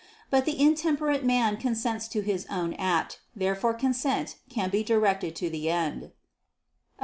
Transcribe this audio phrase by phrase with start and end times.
[0.31, 3.19] But the intemperate man consents to his own act.
[3.35, 6.05] Therefore consent can be directed to the end.
[6.05, 6.11] Obj.